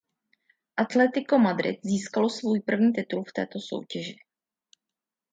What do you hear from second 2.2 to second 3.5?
svůj první titul v